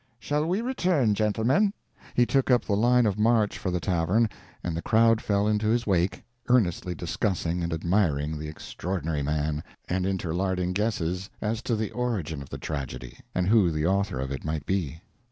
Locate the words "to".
11.61-11.75